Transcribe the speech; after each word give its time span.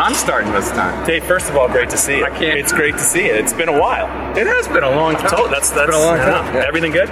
I'm 0.00 0.14
starting 0.14 0.50
this 0.52 0.70
time. 0.70 1.06
Dave, 1.06 1.24
first 1.24 1.50
of 1.50 1.56
all, 1.56 1.68
great 1.68 1.90
to 1.90 1.96
see 1.98 2.18
you. 2.18 2.24
I 2.24 2.30
can't- 2.30 2.58
It's 2.58 2.72
great 2.72 2.94
to 2.94 3.00
see 3.00 3.26
you. 3.26 3.34
It's 3.34 3.52
been 3.52 3.68
a 3.68 3.78
while. 3.78 4.06
It 4.36 4.46
has 4.46 4.66
been 4.66 4.82
a 4.82 4.90
long 4.90 5.14
time. 5.14 5.28
Told, 5.28 5.50
that's 5.52 5.70
that's 5.70 5.90
been 5.90 5.94
a 6.00 6.04
long 6.06 6.16
time. 6.16 6.54
Yeah. 6.54 6.64
Everything 6.66 6.90
good? 6.92 7.08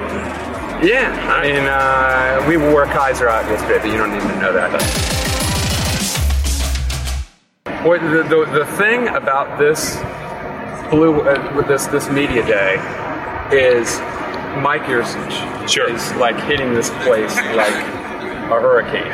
Yeah, 0.83 1.11
I 1.29 1.43
mean, 1.43 1.67
uh, 1.67 2.45
we 2.49 2.57
wore 2.57 2.87
Kaiser 2.87 3.29
out 3.29 3.45
yesterday, 3.51 3.79
but 3.81 3.91
you 3.91 3.99
don't 3.99 4.13
need 4.13 4.21
to 4.23 4.41
know 4.41 4.53
that. 4.55 4.71
What 7.85 8.01
the, 8.01 8.23
the, 8.23 8.45
the 8.61 8.65
thing 8.77 9.09
about 9.09 9.59
this 9.59 9.97
blue 10.91 11.21
uh, 11.21 11.53
with 11.57 11.67
this 11.69 11.87
this 11.89 12.09
media 12.11 12.45
day 12.47 12.75
is 13.53 13.99
Mike 14.63 14.83
Yurcich 14.85 15.69
Sure. 15.69 15.91
is 15.91 16.13
like 16.15 16.39
hitting 16.45 16.73
this 16.75 16.91
place 17.05 17.35
like 17.37 17.75
a 17.75 18.59
hurricane. 18.61 19.13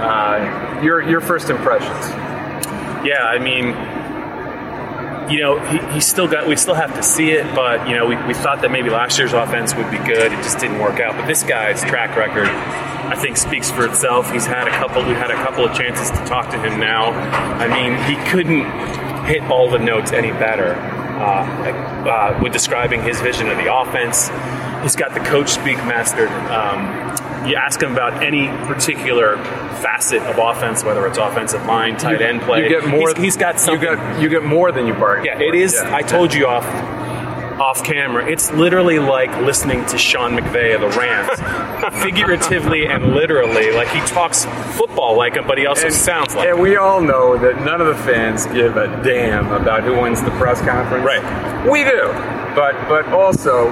Uh, 0.00 0.80
your 0.82 1.02
your 1.02 1.20
first 1.20 1.50
impressions? 1.50 2.31
Yeah, 3.04 3.24
I 3.24 3.38
mean, 3.38 3.74
you 5.32 5.40
know, 5.40 5.58
he, 5.58 5.94
he's 5.94 6.06
still 6.06 6.28
got. 6.28 6.46
We 6.46 6.56
still 6.56 6.74
have 6.74 6.94
to 6.94 7.02
see 7.02 7.30
it, 7.30 7.44
but 7.54 7.88
you 7.88 7.96
know, 7.96 8.06
we, 8.06 8.16
we 8.26 8.34
thought 8.34 8.62
that 8.62 8.70
maybe 8.70 8.90
last 8.90 9.18
year's 9.18 9.32
offense 9.32 9.74
would 9.74 9.90
be 9.90 9.98
good. 9.98 10.32
It 10.32 10.36
just 10.42 10.58
didn't 10.58 10.78
work 10.78 11.00
out. 11.00 11.16
But 11.16 11.26
this 11.26 11.42
guy's 11.42 11.82
track 11.82 12.16
record, 12.16 12.48
I 12.48 13.16
think, 13.16 13.36
speaks 13.36 13.70
for 13.70 13.86
itself. 13.86 14.30
He's 14.30 14.46
had 14.46 14.68
a 14.68 14.70
couple. 14.70 15.02
We 15.04 15.14
had 15.14 15.30
a 15.30 15.42
couple 15.44 15.64
of 15.64 15.76
chances 15.76 16.10
to 16.10 16.24
talk 16.26 16.50
to 16.50 16.58
him 16.58 16.78
now. 16.78 17.12
I 17.12 17.68
mean, 17.68 17.96
he 18.04 18.30
couldn't 18.30 18.64
hit 19.26 19.42
all 19.50 19.70
the 19.70 19.78
notes 19.78 20.12
any 20.12 20.32
better. 20.32 20.74
Uh, 21.12 21.44
uh, 22.08 22.40
with 22.42 22.52
describing 22.52 23.00
his 23.02 23.20
vision 23.20 23.48
of 23.48 23.56
the 23.56 23.72
offense, 23.72 24.28
he's 24.82 24.96
got 24.96 25.14
the 25.14 25.20
coach 25.20 25.48
speak 25.50 25.76
mastered. 25.78 26.28
Um, 26.30 27.48
you 27.48 27.56
ask 27.56 27.82
him 27.82 27.92
about 27.92 28.22
any 28.22 28.46
particular 28.66 29.36
facet 29.82 30.22
of 30.22 30.38
offense, 30.38 30.84
whether 30.84 31.06
it's 31.06 31.18
offensive 31.18 31.64
line, 31.66 31.96
tight 31.96 32.20
You- 32.20 32.26
end 32.26 32.42
play. 32.42 32.62
You 32.62 32.68
get 32.68 32.86
more. 32.86 33.08
He's- 33.08 33.18
he's 33.18 33.36
got 33.36 33.58
something. 33.58 33.88
You 33.88 33.96
get 33.96 34.20
you 34.20 34.28
get 34.28 34.44
more 34.44 34.70
than 34.72 34.86
you 34.86 34.94
bargained. 34.94 35.40
Yeah, 35.40 35.46
it 35.48 35.54
is. 35.54 35.74
Yeah. 35.74 35.94
I 35.94 36.02
told 36.02 36.32
you 36.34 36.46
off 36.46 36.64
off 37.60 37.84
camera. 37.84 38.24
It's 38.28 38.50
literally 38.52 38.98
like 38.98 39.30
listening 39.42 39.84
to 39.86 39.98
Sean 39.98 40.36
McVay 40.36 40.74
of 40.74 40.80
the 40.80 40.88
Rams, 40.98 41.38
figuratively 42.02 42.86
and 42.86 43.14
literally. 43.14 43.72
Like 43.72 43.88
he 43.88 44.00
talks 44.00 44.44
football 44.76 45.16
like 45.16 45.34
him, 45.36 45.44
but 45.46 45.58
he 45.58 45.66
also 45.66 45.86
And- 45.86 45.94
sounds 45.94 46.34
like. 46.34 46.48
And 46.48 46.56
him. 46.58 46.62
we 46.62 46.76
all 46.76 47.00
know 47.00 47.36
that 47.38 47.64
none 47.64 47.80
of 47.80 47.86
the 47.88 47.94
fans 48.04 48.46
give 48.46 48.76
a 48.76 48.86
damn 49.04 49.50
about 49.52 49.82
who 49.82 50.00
wins 50.00 50.22
the 50.22 50.30
press 50.32 50.60
conference. 50.62 51.04
Right. 51.04 51.68
We 51.68 51.84
do, 51.84 52.08
but 52.54 52.74
but 52.88 53.06
also, 53.12 53.70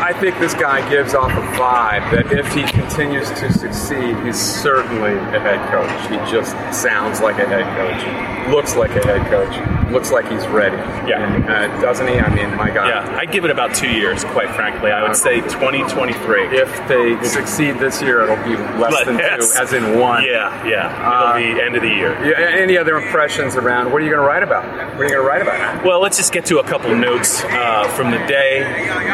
I 0.00 0.14
think 0.14 0.38
this 0.38 0.54
guy 0.54 0.88
gives 0.88 1.14
off 1.14 1.30
a 1.30 1.42
vibe 1.58 2.10
that 2.12 2.32
if 2.32 2.50
he 2.54 2.62
continues 2.62 3.28
to 3.32 3.52
succeed, 3.52 4.16
he's 4.24 4.38
certainly 4.40 5.12
a 5.12 5.40
head 5.40 5.60
coach. 5.70 5.90
He 6.08 6.16
just 6.30 6.52
sounds 6.72 7.20
like 7.20 7.38
a 7.38 7.46
head 7.46 7.66
coach, 7.76 8.50
looks 8.50 8.76
like 8.76 8.90
a 8.92 9.06
head 9.06 9.26
coach, 9.30 9.90
looks 9.92 10.10
like 10.10 10.26
he's 10.30 10.46
ready. 10.48 10.76
Yeah. 11.08 11.22
And, 11.34 11.44
uh, 11.44 11.80
doesn't 11.82 12.08
he? 12.08 12.18
I 12.18 12.34
mean, 12.34 12.56
my 12.56 12.70
God. 12.70 12.88
Yeah, 12.88 13.16
I 13.18 13.26
give 13.26 13.44
it 13.44 13.50
about 13.50 13.74
two 13.74 13.90
years, 13.90 14.24
quite 14.24 14.48
frankly. 14.54 14.90
I 14.90 15.02
would 15.02 15.16
say 15.16 15.40
2023. 15.42 16.56
If 16.58 16.88
they 16.88 17.22
succeed 17.22 17.78
this 17.78 18.00
year, 18.00 18.22
it'll 18.22 18.36
be 18.44 18.56
less 18.80 18.92
But 18.92 19.04
than 19.04 19.18
yes. 19.18 19.52
two, 19.54 19.62
as 19.62 19.72
in 19.74 19.98
one. 19.98 20.24
Yeah, 20.24 20.66
yeah. 20.66 21.36
It'll 21.42 21.54
be 21.54 21.60
end 21.60 21.76
of 21.76 21.82
the 21.82 21.88
year. 21.88 22.12
Yeah, 22.24 22.38
any 22.40 22.78
other 22.78 22.96
impressions 22.96 23.54
around 23.54 23.92
what 23.92 24.00
are 24.00 24.04
you 24.04 24.10
going 24.10 24.22
to 24.22 24.26
write 24.26 24.42
about? 24.42 24.64
What 24.64 25.00
are 25.00 25.04
you 25.04 25.10
going 25.10 25.12
to 25.12 25.28
write 25.28 25.42
about? 25.42 25.84
Well, 25.84 26.00
let's 26.00 26.16
just 26.16 26.32
get 26.32 26.46
to 26.46 26.58
a 26.58 26.64
couple 26.64 26.94
notes 26.96 27.42
uh, 27.44 27.86
from 27.96 28.10
the 28.10 28.18
day. 28.26 28.62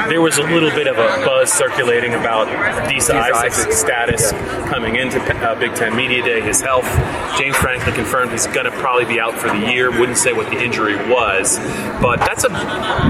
There 0.08 0.20
was 0.20 0.38
a 0.38 0.42
little 0.42 0.70
bit 0.76 0.88
of 0.88 0.98
a 0.98 1.24
buzz 1.24 1.50
circulating 1.50 2.12
about 2.12 2.46
Disa 2.86 3.16
Isaac's 3.16 3.60
Isaac. 3.60 3.72
status 3.72 4.32
coming 4.68 4.96
into 4.96 5.18
uh, 5.18 5.58
Big 5.58 5.74
Ten 5.74 5.96
Media 5.96 6.22
Day, 6.22 6.42
his 6.42 6.60
health. 6.60 6.84
James 7.38 7.56
Franklin 7.56 7.94
confirmed 7.94 8.30
he's 8.30 8.46
going 8.48 8.66
to 8.66 8.70
probably 8.72 9.06
be 9.06 9.18
out 9.18 9.32
for 9.32 9.48
the 9.48 9.72
year. 9.72 9.90
Wouldn't 9.90 10.18
say 10.18 10.34
what 10.34 10.50
the 10.50 10.62
injury 10.62 10.96
was, 11.10 11.56
but 12.02 12.18
that's 12.18 12.44
a. 12.44 12.50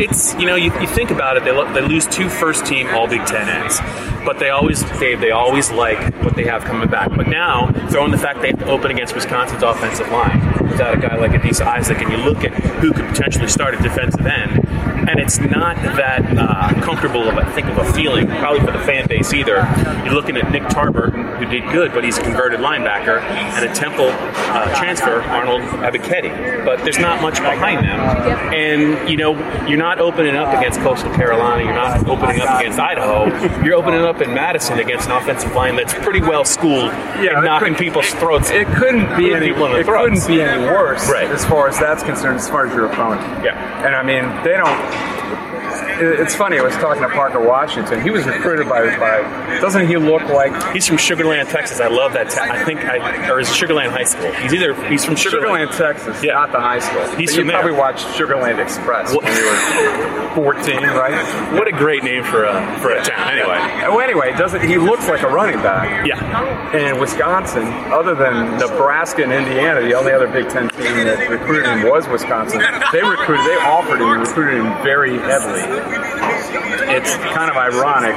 It's 0.00 0.34
you 0.34 0.47
know 0.47 0.54
you, 0.54 0.72
you 0.81 0.87
think 0.87 1.10
about 1.10 1.37
it. 1.37 1.43
They 1.44 1.50
lo- 1.50 1.72
they 1.72 1.81
lose 1.81 2.06
two 2.06 2.28
first 2.28 2.65
team 2.66 2.87
All 2.91 3.09
Big 3.09 3.27
Ten 3.27 3.49
ends, 3.49 3.81
but 4.25 4.38
they 4.38 4.50
always 4.50 4.84
Dave 5.00 5.21
they 5.21 5.33
always 5.33 5.72
like 5.72 5.98
what 6.22 6.37
they 6.37 6.44
have 6.44 6.62
coming 6.62 6.88
back. 6.88 7.10
But 7.16 7.27
now 7.27 7.72
throwing 7.88 8.12
the 8.12 8.19
fact 8.19 8.43
they 8.43 8.48
have 8.50 8.60
to 8.60 8.71
open 8.71 8.93
against 8.93 9.16
Wisconsin's 9.16 9.65
offensive 9.65 10.09
line 10.12 10.56
without 10.76 10.94
a 10.94 11.00
guy 11.00 11.16
like 11.16 11.31
Adisa 11.31 11.64
Isaac, 11.64 12.03
and 12.03 12.12
you 12.12 12.19
look 12.19 12.44
at 12.44 12.53
who 12.53 12.92
could 12.92 13.06
potentially 13.06 13.48
start 13.48 13.75
at 13.75 13.82
defensive 13.82 14.26
end, 14.26 14.69
and 15.09 15.19
it's 15.19 15.38
not 15.38 15.75
that 15.97 16.22
uh, 16.37 16.75
comfortable 16.82 17.26
of 17.26 17.38
I 17.38 17.50
think 17.54 17.66
of 17.69 17.78
a 17.78 17.92
feeling 17.94 18.26
probably 18.26 18.60
for 18.60 18.72
the 18.72 18.84
fan 18.84 19.09
base 19.09 19.32
either. 19.32 19.66
You're 20.04 20.12
looking 20.12 20.36
at 20.36 20.50
Nick 20.53 20.65
Tarburton, 20.65 21.25
who 21.36 21.47
did 21.47 21.64
good, 21.70 21.92
but 21.92 22.04
he's 22.04 22.19
a 22.19 22.22
converted 22.22 22.60
linebacker, 22.60 23.20
and 23.20 23.64
a 23.64 23.72
Temple 23.74 24.08
uh, 24.10 24.74
transfer, 24.78 25.20
Arnold 25.22 25.62
Ebiketie. 25.62 26.64
But 26.64 26.82
there's 26.84 26.98
not 26.98 27.20
much 27.22 27.36
behind 27.41 27.84
them, 27.86 28.00
and 28.52 29.08
you 29.08 29.16
know 29.16 29.34
you're 29.66 29.78
not 29.78 29.98
opening 30.00 30.36
up 30.36 30.52
against 30.56 30.80
Coastal 30.80 31.12
Carolina, 31.14 31.62
you're 31.64 31.74
not 31.74 32.06
opening 32.08 32.41
up 32.41 32.60
against 32.60 32.78
Idaho, 32.78 33.26
you're 33.64 33.74
opening 33.74 34.00
up 34.00 34.20
in 34.20 34.32
Madison 34.34 34.78
against 34.78 35.06
an 35.08 35.12
offensive 35.16 35.54
line 35.54 35.76
that's 35.76 35.94
pretty 35.94 36.20
well 36.20 36.44
schooled 36.44 36.92
Yeah, 37.22 37.41
knocking 37.42 37.74
people's 37.74 38.08
throats. 38.14 38.50
It 38.50 38.66
couldn't 38.68 39.16
be 39.16 39.32
any. 39.34 39.48
people 39.48 39.66
in 39.66 39.72
the 39.72 39.78
It 39.80 39.84
throats. 39.86 40.24
couldn't 40.26 40.36
be 40.38 40.42
any 40.42 40.64
worse, 40.64 41.08
Right. 41.10 41.28
as 41.28 41.44
far 41.44 41.68
as 41.68 41.78
that's 41.78 42.03
concerned. 42.03 42.36
As 42.38 42.48
far 42.48 42.66
as 42.66 42.74
your 42.74 42.86
opponent, 42.86 43.20
Yeah. 43.44 43.54
And 43.86 43.94
I 43.94 44.03
mean, 44.03 44.24
they 44.44 44.56
don't. 44.56 45.26
It's 45.98 46.34
funny. 46.34 46.58
I 46.58 46.62
was 46.62 46.74
talking 46.74 47.03
to 47.03 47.08
Parker 47.08 47.41
Washington. 47.41 48.03
He 48.03 48.10
was 48.10 48.26
recruited 48.26 48.68
by 48.68 48.97
by. 48.98 49.22
Doesn't 49.60 49.86
he 49.88 49.97
look 49.97 50.22
like 50.24 50.53
He's 50.74 50.86
from 50.86 50.98
Sugarland, 51.26 51.50
Texas. 51.50 51.81
I 51.81 51.88
love 51.88 52.12
that. 52.14 52.31
Ta- 52.31 52.48
I 52.50 52.64
think, 52.64 52.84
I, 52.84 53.28
or 53.31 53.41
is 53.41 53.48
Sugarland 53.48 53.91
High 53.91 54.04
School? 54.04 54.31
He's 54.32 54.53
either 54.54 54.75
he's 54.88 55.04
from 55.04 55.14
Sugarland. 55.14 55.69
Sugarland, 55.69 55.76
Texas? 55.76 56.22
Yeah. 56.22 56.34
not 56.34 56.53
the 56.53 56.60
high 56.60 56.78
school. 56.78 57.03
He's 57.16 57.31
But 57.32 57.38
you 57.38 57.44
there. 57.44 57.53
probably 57.60 57.72
watched 57.78 58.06
Sugarland 58.09 58.59
Express 58.62 59.14
What- 59.14 59.25
when 59.25 59.32
you 59.36 59.44
were 59.44 60.34
14, 60.34 60.82
right? 60.82 61.53
What 61.54 61.66
a 61.66 61.72
great 61.72 62.04
name 62.04 62.22
for 62.25 62.44
a 62.44 62.78
for 62.81 62.91
a 62.91 63.03
town. 63.03 63.28
Anyway, 63.31 63.84
Oh, 63.86 63.98
anyway, 63.98 64.32
doesn't 64.36 64.62
he 64.62 64.76
looks 64.78 65.09
like 65.09 65.22
a 65.22 65.28
running 65.28 65.56
back? 65.62 66.06
yeah, 66.06 66.72
And 66.76 67.00
Wisconsin, 67.00 67.66
other 67.92 68.15
than 68.15 68.59
Nebraska 68.59 69.22
and 69.22 69.32
Indiana, 69.32 69.81
the 69.81 69.94
only 69.94 70.12
other 70.12 70.28
Big 70.28 70.48
Ten 70.48 70.69
team 70.70 71.04
that 71.06 71.28
recruited 71.31 71.66
him 71.66 71.88
was 71.88 72.06
Wisconsin. 72.09 72.60
They 72.92 73.03
recruited, 73.03 73.47
they 73.47 73.56
offered 73.56 74.00
him, 74.00 74.20
recruited 74.20 74.54
him 74.60 74.72
very 74.82 75.19
heavily. 75.19 75.62
It's 76.88 77.15
kind 77.16 77.50
of 77.50 77.56
ironic 77.56 78.15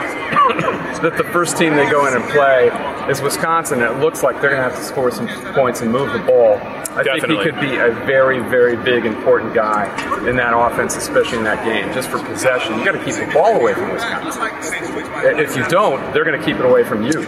that 1.02 1.14
the 1.18 1.24
first 1.31 1.58
team 1.58 1.75
they 1.75 1.90
go 1.90 2.06
in 2.06 2.14
and 2.14 2.24
play 2.25 2.69
is 3.09 3.22
Wisconsin. 3.22 3.81
It 3.81 4.00
looks 4.00 4.24
like 4.24 4.40
they're 4.42 4.52
going 4.52 4.62
to 4.64 4.70
have 4.70 4.78
to 4.78 4.84
score 4.84 5.12
some 5.12 5.28
points 5.53 5.81
and 5.81 5.92
move 5.92 6.14
the 6.14 6.20
ball. 6.20 6.58
I 6.58 7.03
Definitely. 7.03 7.20
think 7.20 7.31
he 7.31 7.52
could 7.52 7.62
be 7.62 7.75
a 7.78 7.92
very, 8.06 8.40
very 8.40 8.75
big, 8.75 9.06
important 9.06 9.53
guy 9.53 9.86
in 10.28 10.36
that 10.38 10.53
offense, 10.56 10.96
especially 10.96 11.40
in 11.40 11.44
that 11.44 11.64
game. 11.64 11.94
Just 11.94 12.09
for 12.09 12.19
possession, 12.24 12.78
you 12.78 12.86
got 12.86 12.94
to 12.94 13.03
keep 13.03 13.16
the 13.16 13.31
ball 13.34 13.59
away 13.59 13.74
from 13.74 13.92
Wisconsin. 13.94 14.44
If 15.40 15.56
you 15.56 15.68
don't, 15.68 16.14
they're 16.14 16.25
going 16.25 16.40
to 16.40 16.46
keep 16.46 16.58
it 16.58 16.66
away 16.66 16.84
from 16.84 17.03
you. 17.03 17.25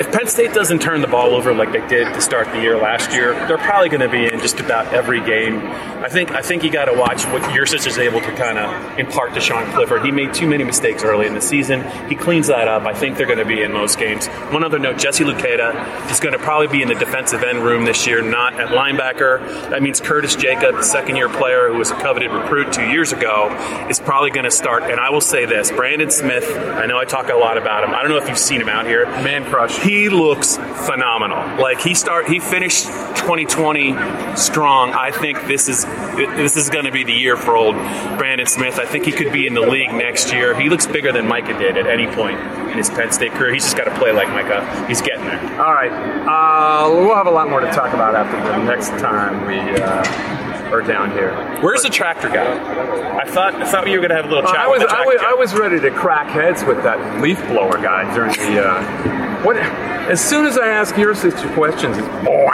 If 0.00 0.10
Penn 0.10 0.26
State 0.26 0.54
doesn't 0.54 0.80
turn 0.80 1.02
the 1.02 1.06
ball 1.06 1.34
over 1.34 1.52
like 1.52 1.72
they 1.72 1.86
did 1.86 2.14
to 2.14 2.22
start 2.22 2.46
the 2.52 2.60
year 2.62 2.78
last 2.78 3.12
year, 3.12 3.34
they're 3.46 3.58
probably 3.58 3.90
going 3.90 4.00
to 4.00 4.08
be 4.08 4.24
in 4.24 4.40
just 4.40 4.58
about 4.58 4.94
every 4.94 5.20
game. 5.20 5.58
I 6.00 6.08
think 6.08 6.30
I 6.30 6.40
think 6.40 6.64
you 6.64 6.70
got 6.70 6.86
to 6.86 6.94
watch 6.94 7.26
what 7.26 7.54
Yurcich's 7.54 7.98
able 7.98 8.22
to 8.22 8.32
kind 8.32 8.58
of 8.58 8.98
impart 8.98 9.34
to 9.34 9.40
Sean 9.42 9.70
Clifford. 9.74 10.02
He 10.02 10.10
made 10.10 10.32
too 10.32 10.48
many 10.48 10.64
mistakes 10.64 11.04
early 11.04 11.26
in 11.26 11.34
the 11.34 11.40
season. 11.42 11.84
He 12.08 12.14
cleans 12.14 12.46
that 12.46 12.66
up. 12.66 12.84
I 12.84 12.94
think 12.94 13.18
they're 13.18 13.26
going 13.26 13.40
to 13.40 13.44
be 13.44 13.60
in 13.60 13.74
most 13.74 13.98
games. 13.98 14.26
One 14.26 14.64
other 14.64 14.78
note: 14.78 14.96
Jesse 14.96 15.22
Luketa 15.22 16.10
is 16.10 16.18
going 16.18 16.32
to 16.32 16.38
probably 16.38 16.68
be 16.68 16.80
in 16.80 16.88
the 16.88 16.94
defensive 16.94 17.42
end 17.42 17.62
room 17.62 17.84
this 17.84 18.06
year, 18.06 18.22
not 18.22 18.58
at 18.58 18.68
linebacker. 18.68 19.68
That 19.68 19.82
means 19.82 20.00
Curtis 20.00 20.34
Jacob, 20.34 20.76
the 20.76 20.82
second-year 20.82 21.28
player 21.28 21.68
who 21.68 21.76
was 21.76 21.90
a 21.90 21.96
coveted 21.96 22.30
recruit 22.30 22.72
two 22.72 22.86
years 22.86 23.12
ago, 23.12 23.54
is 23.90 24.00
probably 24.00 24.30
going 24.30 24.44
to 24.44 24.50
start. 24.50 24.84
And 24.84 24.98
I 24.98 25.10
will 25.10 25.20
say 25.20 25.44
this: 25.44 25.70
Brandon 25.70 26.10
Smith. 26.10 26.50
I 26.56 26.86
know 26.86 26.96
I 26.96 27.04
talk 27.04 27.28
a 27.28 27.34
lot 27.34 27.58
about 27.58 27.84
him. 27.84 27.94
I 27.94 28.00
don't 28.00 28.10
know 28.10 28.16
if 28.16 28.28
you've 28.30 28.38
seen 28.38 28.62
him 28.62 28.70
out 28.70 28.86
here. 28.86 29.04
Man 29.04 29.44
crush. 29.44 29.78
he 29.89 29.89
looks 30.08 30.56
phenomenal. 30.56 31.38
Like 31.60 31.80
he 31.80 31.94
start 31.94 32.28
he 32.28 32.38
finished 32.38 32.86
2020 32.86 33.94
strong. 34.36 34.92
I 34.92 35.10
think 35.10 35.46
this 35.46 35.68
is 35.68 35.84
this 35.84 36.56
is 36.56 36.70
going 36.70 36.84
to 36.84 36.92
be 36.92 37.04
the 37.04 37.12
year 37.12 37.36
for 37.36 37.56
old 37.56 37.74
Brandon 38.18 38.46
Smith. 38.46 38.78
I 38.78 38.86
think 38.86 39.04
he 39.04 39.12
could 39.12 39.32
be 39.32 39.46
in 39.46 39.54
the 39.54 39.60
league 39.60 39.92
next 39.92 40.32
year. 40.32 40.58
He 40.58 40.68
looks 40.68 40.86
bigger 40.86 41.12
than 41.12 41.26
Micah 41.26 41.58
did 41.58 41.76
at 41.76 41.86
any 41.86 42.06
point 42.06 42.40
in 42.40 42.78
his 42.78 42.88
Penn 42.90 43.12
State 43.12 43.32
career. 43.32 43.52
He's 43.52 43.64
just 43.64 43.76
got 43.76 43.84
to 43.84 43.94
play 43.98 44.12
like 44.12 44.28
Micah. 44.28 44.86
He's 44.86 45.00
getting 45.00 45.24
there. 45.24 45.40
All 45.60 45.72
right. 45.72 45.90
Uh, 45.92 46.90
we'll 46.90 47.14
have 47.14 47.26
a 47.26 47.30
lot 47.30 47.50
more 47.50 47.60
to 47.60 47.70
talk 47.72 47.92
about 47.92 48.14
after 48.14 48.36
the 48.36 48.64
next 48.64 48.90
time 49.00 49.46
we 49.46 49.58
uh, 49.58 50.39
are 50.72 50.82
down 50.82 51.10
here. 51.12 51.32
Where's 51.62 51.82
the 51.82 51.90
tractor 51.90 52.28
guy? 52.28 53.18
I 53.18 53.24
thought 53.28 53.54
I 53.54 53.70
thought 53.70 53.86
you 53.88 54.00
were 54.00 54.06
going 54.06 54.10
to 54.10 54.16
have 54.16 54.26
a 54.26 54.28
little 54.28 54.46
Uh, 54.48 54.52
chat 54.52 54.60
I 54.60 54.68
was, 54.68 54.80
with 54.80 54.88
the 54.88 54.94
I 54.94 55.04
tractor 55.04 55.12
was 55.12 55.20
guy. 55.20 55.30
I 55.30 55.34
was 55.34 55.54
ready 55.54 55.80
to 55.80 55.90
crack 55.90 56.28
heads 56.28 56.64
with 56.64 56.82
that 56.82 57.20
leaf 57.20 57.38
blower 57.48 57.76
guy 57.78 58.12
during 58.14 58.32
the. 58.32 58.64
Uh, 58.66 59.42
what? 59.44 59.56
As 59.56 60.20
soon 60.20 60.46
as 60.46 60.56
I 60.58 60.68
ask 60.68 60.94
Yurcich 60.94 61.54
questions, 61.54 61.96
it's 61.98 62.06
you 62.06 62.12
know. 62.22 62.50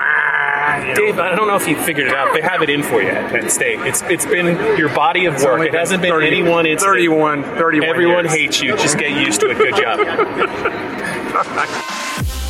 Dave, 0.95 1.19
I 1.19 1.35
don't 1.35 1.49
know 1.49 1.57
if 1.57 1.67
you 1.69 1.77
figured 1.77 2.07
it 2.09 2.15
out. 2.15 2.35
They 2.35 2.43
have 2.43 2.61
it 2.63 2.69
in 2.69 2.83
for 2.83 3.01
you 3.01 3.09
at 3.09 3.31
Penn 3.31 3.49
State. 3.49 3.81
It's 3.81 4.03
it's 4.03 4.27
been 4.27 4.57
your 4.77 4.89
body 4.95 5.25
of 5.27 5.35
It's 5.35 5.45
work. 5.45 5.67
It 5.67 5.75
hasn't 5.75 6.03
been 6.03 6.11
30 6.13 6.27
anyone. 6.27 6.67
It's 6.67 6.83
31, 6.85 7.45
31 7.45 7.89
Everyone 7.89 8.25
years. 8.25 8.35
hates 8.35 8.61
you. 8.61 8.77
Just 8.77 8.99
get 8.99 9.13
used 9.13 9.41
to 9.41 9.51
it. 9.51 9.57
Good 9.59 9.77
job. 9.77 10.01